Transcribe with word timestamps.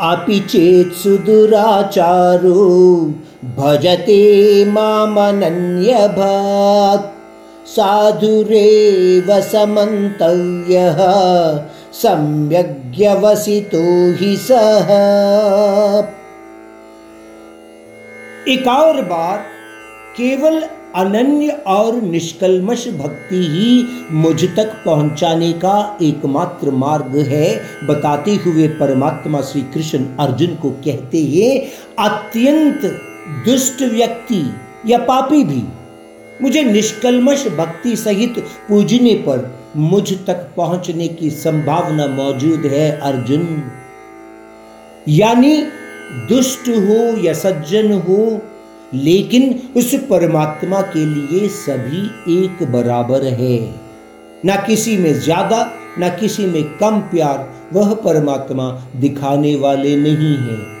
अपि 0.00 0.40
भजते 3.56 4.64
मामनन्यभात्। 4.64 5.76
साधुरेव 7.68 9.40
समन्तव्यः 9.40 10.98
सम्यग्यवसितो 11.92 13.84
हि 14.16 14.36
सः। 14.36 14.90
एक 18.48 18.68
और 18.68 19.02
बार 19.02 19.55
केवल 20.16 20.60
अनन्य 20.94 21.48
और 21.66 22.00
निष्कलमश 22.02 22.86
भक्ति 22.88 23.36
ही 23.46 24.14
मुझ 24.14 24.44
तक 24.56 24.72
पहुँचाने 24.84 25.52
का 25.54 25.98
एकमात्र 26.02 26.70
मार्ग 26.72 27.16
है। 27.28 27.48
बताते 27.86 28.34
हुए 28.36 28.68
परमात्मा 28.78 29.40
श्री 29.40 29.62
कृष्ण 29.74 30.04
अर्जुन 30.20 30.54
को 30.54 30.70
कहते 30.84 31.22
हैं, 31.24 31.60
अत्यंत 31.98 32.84
दुष्ट 33.46 33.82
व्यक्ति 33.82 34.42
या 34.86 34.98
पापी 34.98 35.42
भी, 35.44 35.62
मुझे 36.42 36.62
निष्कलमश 36.62 37.46
भक्ति 37.48 37.96
सहित 37.96 38.38
पूजने 38.68 39.14
पर 39.28 39.50
मुझ 39.76 40.12
तक 40.26 40.48
पहुँचने 40.56 41.08
की 41.08 41.30
संभावना 41.30 42.06
मौजूद 42.06 42.66
है 42.66 42.90
अर्जुन। 43.00 43.46
यानी 45.08 45.56
दुष्ट 46.28 46.68
हो 46.68 47.00
या 47.24 47.32
सज्जन 47.34 47.92
हो 48.00 48.18
लेकिन 48.94 49.60
उस 49.76 49.94
परमात्मा 49.94 50.80
के 50.80 51.06
लिए 51.06 51.48
सभी 51.48 52.04
एक 52.44 52.72
बराबर 52.72 53.24
है। 53.24 53.74
ना 54.44 54.56
किसी 54.56 54.96
में 54.96 55.12
ज़्यादा, 55.14 55.72
ना 55.98 56.08
किसी 56.08 56.46
में 56.46 56.64
कम 56.64 57.00
प्यार, 57.00 57.54
वह 57.72 57.94
परमात्मा 57.94 58.70
दिखाने 58.96 59.56
वाले 59.56 59.96
नहीं 59.96 60.36
है। 60.36 60.75